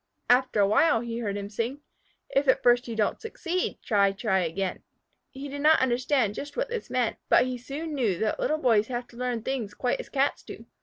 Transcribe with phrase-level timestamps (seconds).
[0.31, 1.81] After a while he heard him sing.
[2.31, 4.81] If at first you don't succeed Try, try again.
[5.29, 8.87] He did not understand just what this meant, but he soon knew that Little Boys
[8.87, 10.65] have to learn things quite as Cats do.